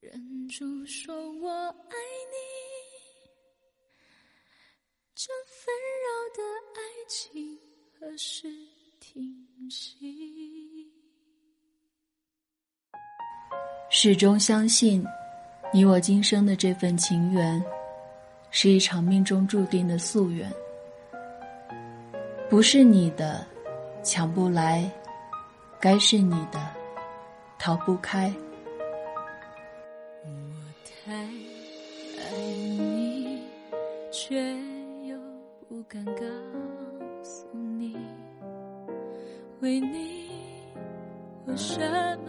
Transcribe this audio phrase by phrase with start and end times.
[0.00, 1.96] 忍住说我爱
[2.30, 2.36] 你，
[5.12, 5.74] 这纷
[6.04, 6.42] 扰的
[6.76, 7.58] 爱情
[7.98, 8.46] 何时
[9.00, 9.34] 停
[9.68, 10.88] 息？
[13.90, 15.04] 始终相信，
[15.74, 17.60] 你我今生的这份情缘，
[18.52, 20.48] 是一场命中注定的夙愿。
[22.48, 23.44] 不是你的，
[24.04, 24.88] 抢不来；
[25.80, 26.72] 该是你的，
[27.58, 28.32] 逃不开。
[34.20, 34.36] 却
[35.04, 35.16] 又
[35.68, 36.24] 不敢告
[37.22, 37.96] 诉你，
[39.60, 40.28] 为你
[41.46, 41.78] 我什
[42.18, 42.28] 么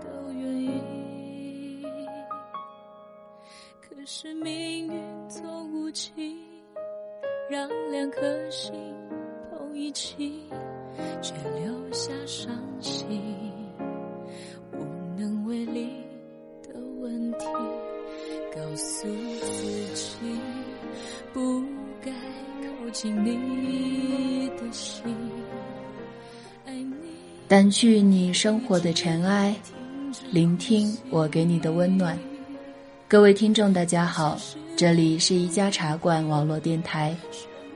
[0.00, 1.84] 都愿意。
[3.78, 6.34] 可是命运总无情，
[7.50, 8.87] 让两颗心
[27.48, 29.56] 掸去你生活的尘埃，
[30.30, 32.18] 聆听我给你的温暖。
[33.08, 34.38] 各位听众，大家好，
[34.76, 37.16] 这里是一家茶馆网络电台，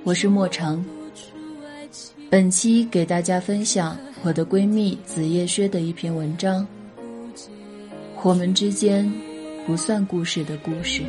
[0.05, 0.85] 我是莫成。
[2.29, 6.67] 本期给大家分享我的闺蜜子夜轩的一篇文章。
[8.23, 9.11] 我们之间
[9.67, 11.01] 不算故事的故事。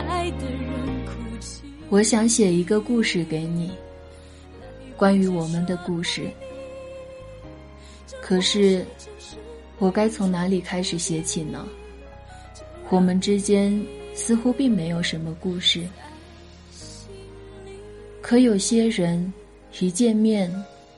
[0.00, 1.62] 爱的人哭泣？
[1.88, 3.70] 我想写一个故事给你，
[4.96, 6.30] 关于我们的故事。
[8.20, 8.84] 可是，
[9.78, 11.66] 我该从哪里开始写起呢？
[12.88, 13.84] 我们之间
[14.14, 15.86] 似乎并没有什么故事。
[18.20, 19.32] 可有些人，
[19.80, 20.50] 一见面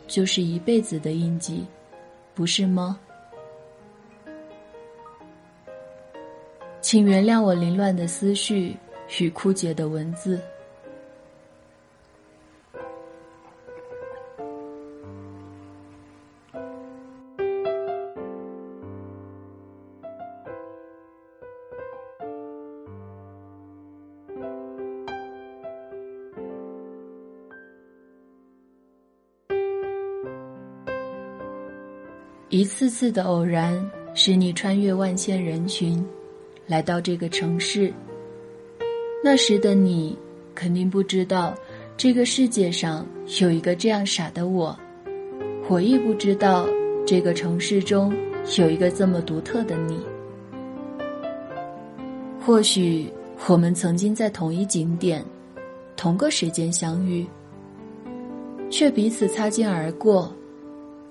[0.06, 1.64] 就是一辈子的印记，
[2.34, 2.98] 不是吗？
[6.80, 8.77] 请原谅我凌乱的思绪
[9.20, 10.41] 与枯竭的文字。
[32.51, 36.07] 一次次的偶然，使你穿越万千人群，
[36.69, 37.92] 来到这个城市。
[39.27, 40.14] 那时的你，
[40.55, 41.55] 肯定不知道，
[41.96, 43.07] 这个世界上
[43.40, 44.79] 有一个这样傻的我。
[45.67, 46.67] 我亦不知道，
[47.07, 48.14] 这个城市中
[48.58, 49.98] 有一个这么独特的你。
[52.39, 53.11] 或许
[53.46, 55.24] 我们曾经在同一景点，
[55.96, 57.27] 同个时间相遇，
[58.68, 60.30] 却彼此擦肩而过。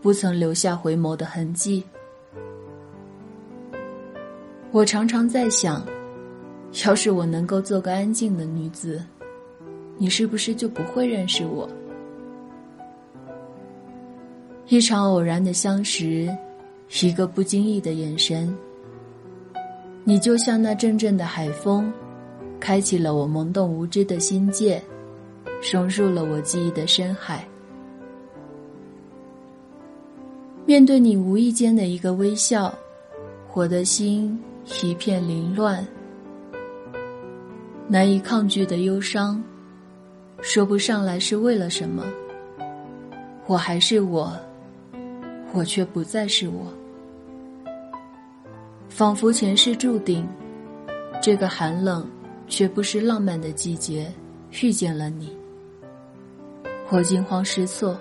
[0.04, 1.84] 不曾留下回眸的痕迹。
[4.70, 5.84] 我常常在想，
[6.86, 9.02] 要是我能够做个安静的女子，
[9.98, 11.70] 你是不是就不会认识我？
[14.68, 16.28] 一场偶然的相识，
[17.02, 18.54] 一个不经意的眼神，
[20.04, 21.94] 你就像那阵阵的海风，
[22.60, 24.82] 开启了我懵懂无知的心界，
[25.72, 27.48] 融入了我记忆的深海。
[30.66, 32.74] 面对你无意间的一个微笑，
[33.54, 34.42] 我的心
[34.82, 35.86] 一片凌乱，
[37.88, 39.44] 难以抗拒的忧伤，
[40.42, 42.04] 说不上来是为了什么。
[43.46, 44.32] 我还是我，
[45.52, 46.74] 我却不再是我，
[48.90, 50.28] 仿佛前世注定，
[51.22, 52.08] 这个寒冷
[52.48, 54.12] 却不失浪漫的季节
[54.62, 55.36] 遇见了你，
[56.90, 58.00] 我惊慌失措。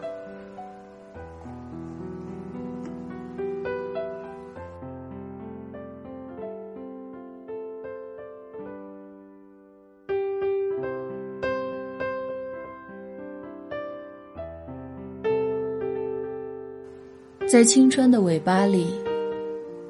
[17.53, 18.87] 在青春的尾巴里，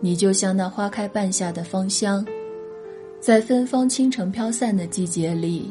[0.00, 2.20] 你就像那花开半夏的芳香；
[3.20, 5.70] 在芬芳倾城飘散的季节里，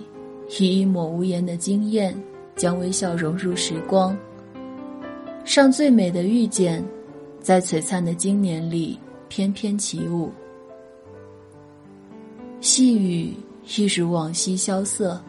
[0.58, 2.18] 以一抹无言的惊艳，
[2.56, 4.18] 将微笑融入时光。
[5.44, 6.82] 上最美的遇见，
[7.42, 8.98] 在璀璨的今年里
[9.28, 10.32] 翩翩起舞。
[12.62, 13.34] 细雨
[13.76, 15.22] 一如往昔萧瑟，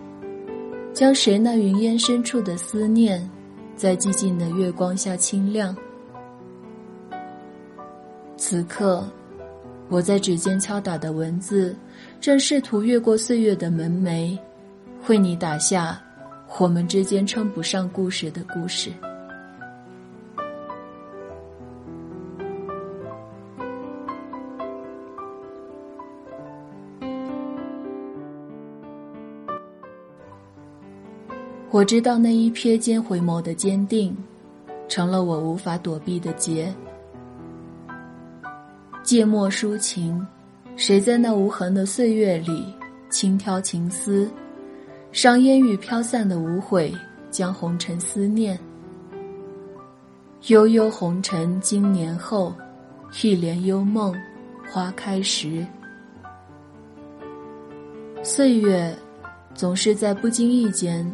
[0.94, 3.28] 将谁那云烟深处的思念，
[3.74, 5.76] 在寂静的月光下清亮。
[8.44, 9.04] 此刻，
[9.88, 11.76] 我在指尖敲打的文字，
[12.20, 14.36] 正试图越过岁月的门楣，
[15.06, 16.02] 为你打下
[16.58, 18.90] 我们之间称不上故事的故事。
[31.70, 34.16] 我知道那一瞥间回眸的坚定，
[34.88, 36.74] 成了我无法躲避的劫。
[39.12, 40.26] 借墨抒情，
[40.74, 42.64] 谁在那无痕的岁月里
[43.10, 44.26] 轻挑情丝，
[45.12, 46.90] 上烟雨飘散的无悔，
[47.30, 48.58] 将红尘思念。
[50.46, 52.54] 悠悠红尘经年后，
[53.22, 54.18] 一帘幽梦，
[54.72, 55.62] 花开时。
[58.22, 58.96] 岁月，
[59.54, 61.06] 总是在不经意间。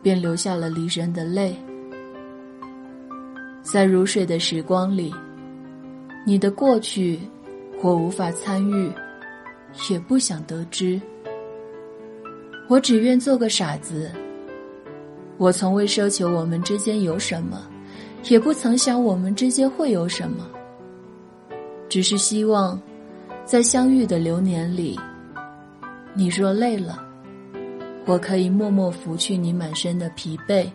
[0.00, 1.56] 便流下了离人的泪，
[3.60, 5.12] 在如水的时光里，
[6.24, 7.18] 你的过去，
[7.82, 8.92] 我无法参与，
[9.90, 11.00] 也不想得知。
[12.68, 14.10] 我只愿做个傻子。
[15.38, 17.66] 我从未奢求我们之间有什么，
[18.28, 20.46] 也不曾想我们之间会有什么。
[21.88, 22.78] 只是希望，
[23.44, 25.00] 在相遇的流年里，
[26.12, 27.02] 你若累了。
[28.04, 30.66] 我可以默默拂去你满身的疲惫。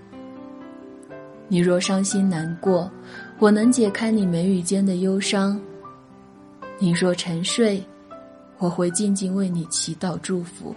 [1.48, 2.92] 你若伤心难过，
[3.38, 5.62] 我能解开你眉宇间的忧伤。
[6.78, 7.82] 你若沉睡，
[8.58, 10.76] 我会静静为你祈祷祝福。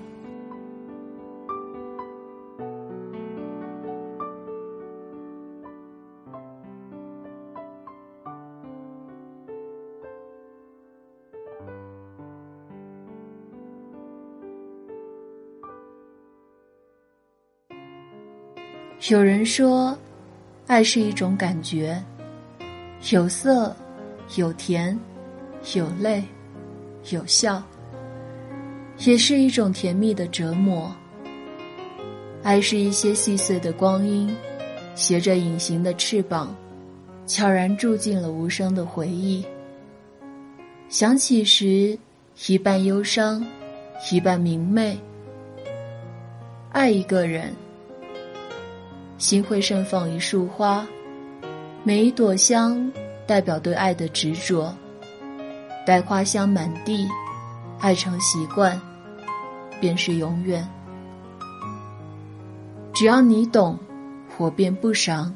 [19.11, 19.97] 有人说，
[20.67, 22.03] 爱是一种感觉，
[23.11, 23.75] 有色，
[24.37, 24.99] 有甜，
[25.75, 26.23] 有泪，
[27.11, 27.63] 有笑，
[28.99, 30.95] 也是一种甜蜜的折磨。
[32.43, 34.35] 爱是一些细碎的光阴，
[34.95, 36.55] 携着隐形的翅膀，
[37.27, 39.45] 悄然住进了无声的回忆。
[40.89, 41.99] 想起时，
[42.47, 43.45] 一半忧伤，
[44.11, 44.99] 一半明媚。
[46.71, 47.53] 爱一个人。
[49.19, 50.87] 心会盛放一束花，
[51.83, 52.91] 每一朵香
[53.27, 54.73] 代表对爱的执着。
[55.89, 57.09] 待花香满地，
[57.81, 58.79] 爱成习惯，
[59.81, 60.69] 便是永远。
[62.93, 63.79] 只要你懂，
[64.37, 65.35] 我便不伤。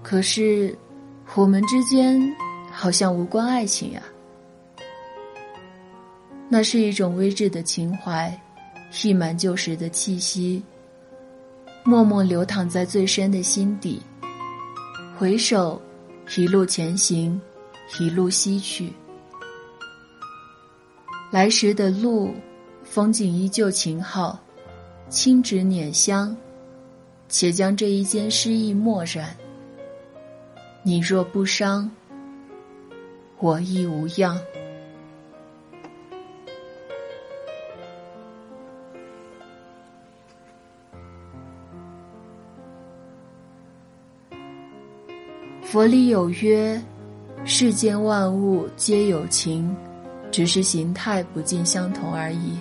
[0.00, 0.78] 可是，
[1.34, 2.22] 我们之间
[2.70, 4.00] 好像无关爱情呀。
[6.48, 8.32] 那是一种微挚的情怀，
[9.02, 10.62] 溢满旧时的气息。
[11.82, 14.00] 默默流淌在最深的心底。
[15.18, 15.82] 回首，
[16.36, 17.40] 一路前行，
[17.98, 18.92] 一路西去。
[21.30, 22.34] 来时的路，
[22.84, 24.38] 风景依旧晴好，
[25.08, 26.36] 轻纸捻香，
[27.28, 29.36] 且将这一间诗意墨染。
[30.82, 31.90] 你若不伤，
[33.38, 34.38] 我亦无恙。
[45.62, 46.78] 佛里有曰
[47.44, 49.74] ：“世间万物皆有情，
[50.30, 52.56] 只是形态不尽相同而已。”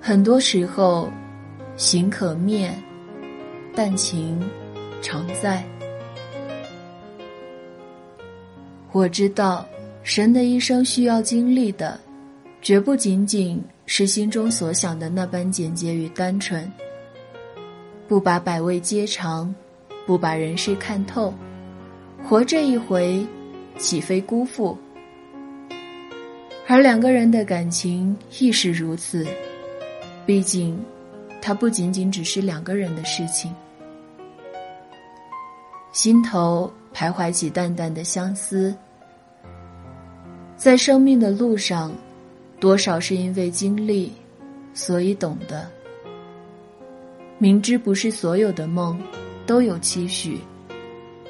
[0.00, 1.08] 很多时候，
[1.76, 2.72] 形可灭，
[3.74, 4.40] 但情
[5.00, 5.64] 常在。
[8.92, 9.66] 我知道，
[10.02, 12.00] 神的一生需要经历的，
[12.62, 16.70] 绝不仅仅是心中所想的那般简洁与单纯。
[18.08, 19.52] 不把百味皆尝，
[20.06, 21.34] 不把人世看透。
[22.24, 23.26] 活这一回，
[23.78, 24.76] 岂非辜负？
[26.66, 29.26] 而两个人的感情亦是如此。
[30.24, 30.76] 毕竟，
[31.40, 33.54] 它不仅仅只是两个人的事情。
[35.92, 38.74] 心头徘徊起淡淡的相思，
[40.56, 41.94] 在生命的路上，
[42.58, 44.12] 多少是因为经历，
[44.74, 45.66] 所以懂得。
[47.38, 49.00] 明知不是所有的梦
[49.46, 50.40] 都有期许。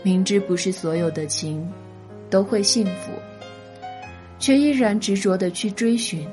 [0.03, 1.69] 明知不是所有的情
[2.31, 3.13] 都会幸福，
[4.39, 6.27] 却依然执着的去追寻。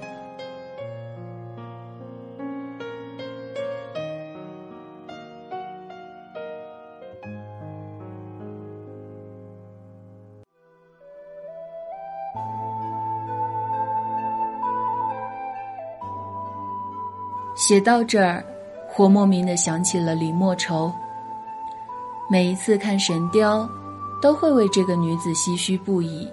[17.56, 18.44] 写到这儿，
[18.98, 20.92] 我莫名的想起了李莫愁。
[22.30, 23.62] 每一次看《神雕》，
[24.24, 26.32] 都会为这个女子唏嘘不已。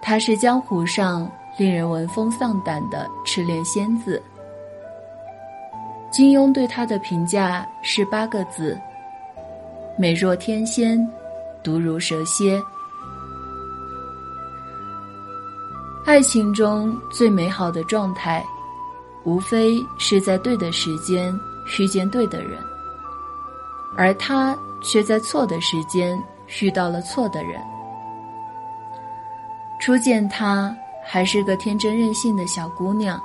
[0.00, 4.22] 她是江湖上令人闻风丧胆的赤练仙子，
[6.12, 8.78] 金庸对她的评价是八个字：
[9.98, 10.96] 美若天仙，
[11.60, 12.62] 毒如蛇蝎。
[16.06, 18.44] 爱情中最美好的状态，
[19.24, 21.36] 无非是在对的时间
[21.80, 22.62] 遇见对的人，
[23.96, 26.16] 而他却在错的时间
[26.60, 27.60] 遇到了错的人。
[29.80, 33.20] 初见她还是个天真任性的小姑娘，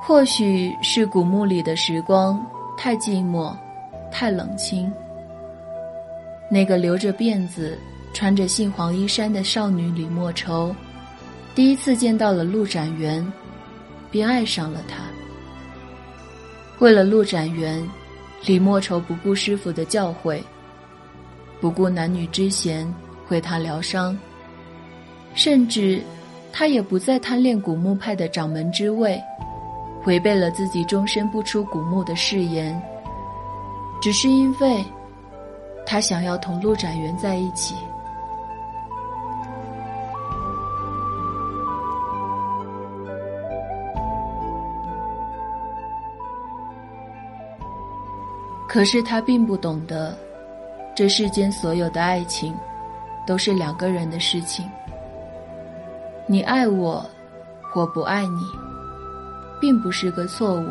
[0.00, 2.40] 或许是古墓里的时光
[2.76, 3.52] 太寂寞，
[4.12, 4.92] 太冷清。
[6.50, 7.78] 那个留着辫子、
[8.14, 10.74] 穿着杏黄衣衫的少女李莫愁。
[11.54, 13.30] 第一次见到了陆展元，
[14.10, 15.02] 便爱上了他。
[16.78, 17.86] 为了陆展元，
[18.46, 20.40] 李莫愁不顾师傅的教诲，
[21.60, 22.92] 不顾男女之嫌
[23.28, 24.18] 为他疗伤，
[25.34, 26.00] 甚至
[26.52, 29.20] 他也不再贪恋古墓派的掌门之位，
[30.06, 32.80] 违背了自己终身不出古墓的誓言，
[34.00, 34.84] 只是因为，
[35.84, 37.74] 他想要同陆展元在一起。
[48.78, 50.16] 可是他并不懂得，
[50.94, 52.54] 这世间所有的爱情，
[53.26, 54.64] 都是两个人的事情。
[56.28, 57.04] 你爱我，
[57.74, 58.40] 我不爱你，
[59.60, 60.68] 并不是个错误。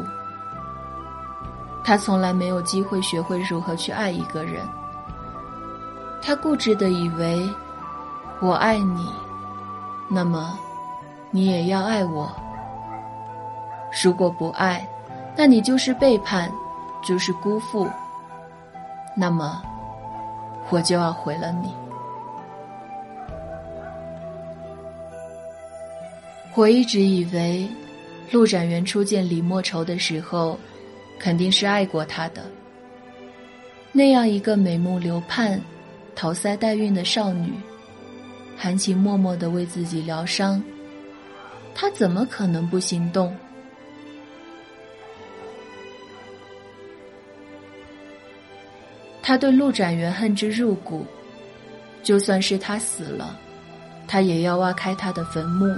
[1.84, 4.66] 他从来没有机会学会如何去爱一个人。
[6.22, 7.46] 他固执的以为，
[8.40, 9.06] 我爱你，
[10.10, 10.58] 那么，
[11.30, 12.32] 你也要爱我。
[14.02, 14.88] 如果不爱，
[15.36, 16.50] 那你就是背叛。
[17.04, 17.88] 就是辜负，
[19.16, 19.62] 那么
[20.70, 21.72] 我就要毁了你。
[26.56, 27.70] 我一直以为，
[28.32, 30.58] 陆展元初见李莫愁的时候，
[31.20, 32.44] 肯定是爱过她的。
[33.92, 35.62] 那样一个美目流盼、
[36.16, 37.54] 桃腮带韵的少女，
[38.58, 40.62] 含情脉脉的为自己疗伤，
[41.74, 43.36] 他怎么可能不心动？
[49.28, 51.06] 他对陆展元恨之入骨，
[52.02, 53.38] 就算是他死了，
[54.08, 55.76] 他也要挖开他的坟墓，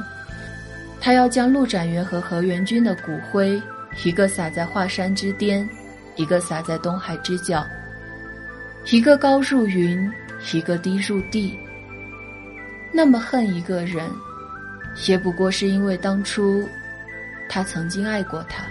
[1.02, 3.60] 他要将陆展元和何元君的骨灰，
[4.04, 5.68] 一个撒在华山之巅，
[6.16, 7.66] 一个撒在东海之角，
[8.92, 10.14] 一个高入云，
[10.54, 11.58] 一个低入地。
[12.92, 14.08] 那么恨一个人，
[15.08, 16.70] 也不过是因为当初，
[17.50, 18.64] 他曾经爱过他。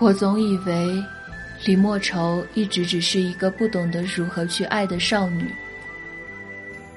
[0.00, 1.04] 我总以为，
[1.66, 5.54] 李莫愁一直只是一个不懂得如何去爱的少女。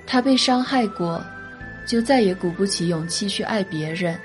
[0.07, 1.21] 她被伤害过，
[1.85, 4.17] 就再也鼓不起勇气去爱别人。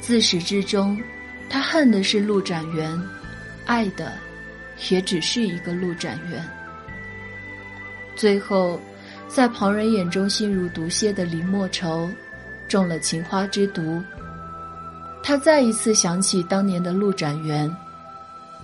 [0.00, 1.00] 自始至终，
[1.48, 3.00] 她恨的是陆展元，
[3.66, 4.14] 爱的，
[4.90, 6.44] 也只是一个陆展元。
[8.16, 8.80] 最后，
[9.28, 12.10] 在旁人眼中心如毒蝎的李莫愁，
[12.66, 14.02] 中了情花之毒。
[15.22, 17.74] 他再一次想起当年的陆展元，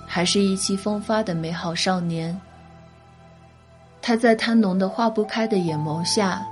[0.07, 2.41] 还是意气风发的美好少年。
[4.01, 6.47] 他在贪浓的化不开的眼眸下，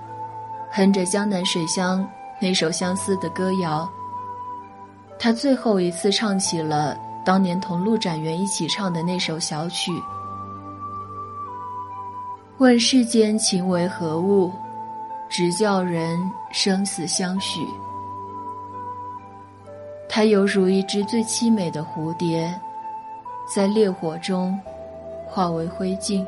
[0.70, 2.00] 哼着《江南水乡》
[2.40, 3.88] 那首相思的歌谣。
[5.18, 9.92] 他最后一次唱起了当年同陆展元一起唱的那首小曲。
[12.58, 14.52] 问世间情为何物，
[15.28, 16.18] 直叫人
[16.52, 17.60] 生死相许。
[20.14, 22.54] 它犹如一只最凄美的蝴蝶，
[23.48, 24.60] 在烈火中
[25.26, 26.22] 化为灰烬。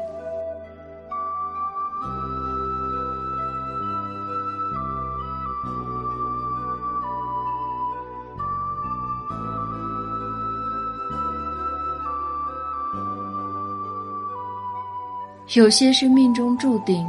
[15.55, 17.07] 有些是命中注定，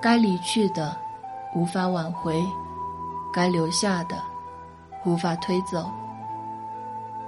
[0.00, 0.96] 该离去的
[1.56, 2.40] 无法挽回，
[3.32, 4.31] 该留下的。
[5.04, 5.90] 无法推走，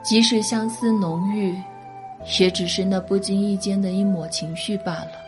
[0.02, 1.60] 即使相思浓郁，
[2.38, 5.23] 也只是那不经意间的一抹情绪罢了。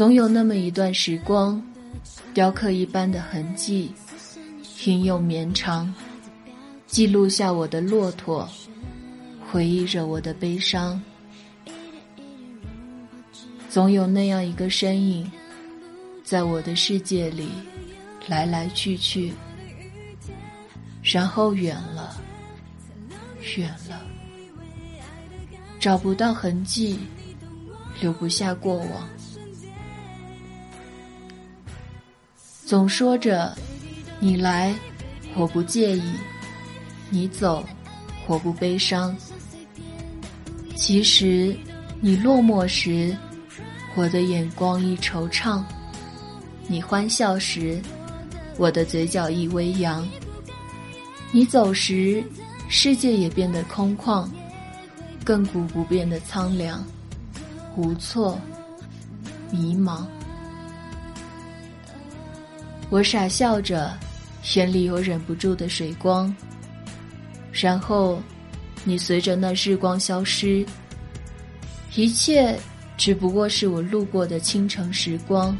[0.00, 1.62] 总有那么一段时光，
[2.32, 3.92] 雕刻一般的痕迹，
[4.86, 5.94] 应又绵长，
[6.86, 8.48] 记录下我的骆驼，
[9.46, 10.98] 回忆着我的悲伤。
[13.68, 15.30] 总有那样一个身影，
[16.24, 17.50] 在我的世界里
[18.26, 19.30] 来来去去，
[21.02, 22.16] 然后远了，
[23.54, 24.00] 远了，
[25.78, 26.98] 找不到痕迹，
[28.00, 29.06] 留不下过往。
[32.70, 33.52] 总说着，
[34.20, 34.72] 你来，
[35.34, 36.02] 我不介意；
[37.10, 37.64] 你走，
[38.28, 39.12] 我不悲伤。
[40.76, 41.52] 其实，
[42.00, 43.12] 你落寞时，
[43.96, 45.60] 我的眼光一惆怅；
[46.68, 47.82] 你欢笑时，
[48.56, 50.08] 我的嘴角一微扬。
[51.32, 52.22] 你走时，
[52.68, 54.28] 世界也变得空旷，
[55.24, 56.86] 亘古不变的苍凉、
[57.74, 58.40] 无措、
[59.50, 60.06] 迷茫。
[62.90, 63.96] 我傻笑着，
[64.56, 66.34] 眼里有忍不住的水光。
[67.52, 68.20] 然后，
[68.84, 70.66] 你随着那日光消失。
[71.94, 72.58] 一切
[72.96, 75.56] 只不过是我路过的清晨时光。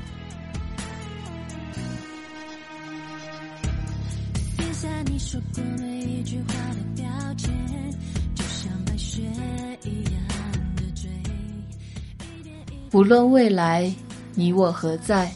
[12.92, 13.92] 无论未来
[14.34, 15.32] 你我何在。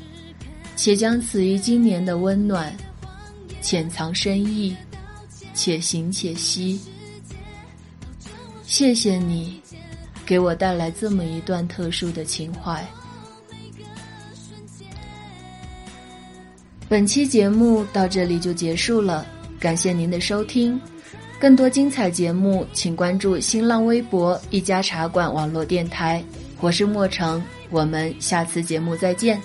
[0.84, 2.70] 且将此于今年的温暖
[3.62, 4.76] 潜藏深意，
[5.54, 6.78] 且行且惜。
[8.66, 9.58] 谢谢你，
[10.26, 12.86] 给我带来这么一段特殊的情怀。
[16.86, 19.26] 本期节目到这里就结束了，
[19.58, 20.78] 感谢您的收听。
[21.40, 26.22] 更多精彩节目，请关注新浪微博“一家茶馆”网络电台。
[26.60, 29.40] 我是莫成，我们下次节目再见。